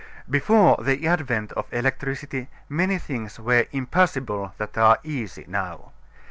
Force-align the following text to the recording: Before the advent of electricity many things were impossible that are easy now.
Before 0.27 0.77
the 0.83 1.07
advent 1.07 1.51
of 1.51 1.71
electricity 1.71 2.47
many 2.67 2.97
things 2.97 3.39
were 3.39 3.67
impossible 3.71 4.51
that 4.57 4.75
are 4.75 4.97
easy 5.03 5.45
now. 5.47 5.91